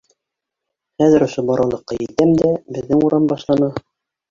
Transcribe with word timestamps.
Хәҙер 1.03 1.25
ошо 1.25 1.43
боралыҡҡа 1.51 1.99
етәм 2.05 2.33
дә, 2.41 2.51
беҙҙең 2.79 3.07
урам 3.11 3.31
башлана. 3.37 3.73